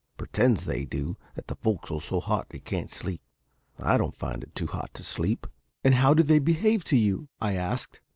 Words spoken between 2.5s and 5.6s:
can't sleep. I don't find it too hot to sleep."